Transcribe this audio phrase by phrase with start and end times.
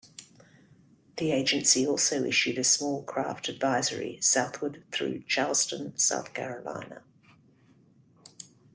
[1.17, 7.03] The agency also issued a small craft advisory southward through Charleston, South Carolina.